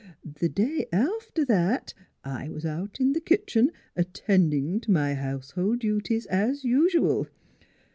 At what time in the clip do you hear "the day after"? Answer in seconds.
0.39-1.45